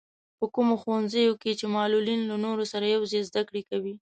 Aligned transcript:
په 0.39 0.45
کومو 0.55 0.73
ښوونځیو 0.81 1.39
کې 1.41 1.51
چې 1.59 1.65
معلولين 1.75 2.21
له 2.29 2.35
نورو 2.45 2.63
سره 2.71 2.85
يوځای 2.95 3.21
زده 3.29 3.41
کړې 3.49 3.61
کوي. 3.69 3.95